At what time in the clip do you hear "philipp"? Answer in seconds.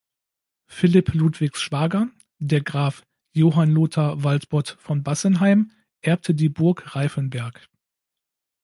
0.65-1.13